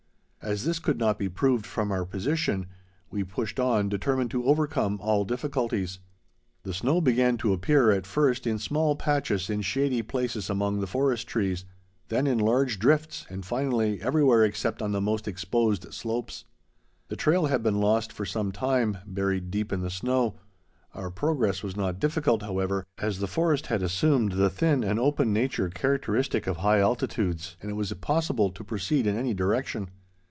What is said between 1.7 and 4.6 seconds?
our position, we pushed on, determined to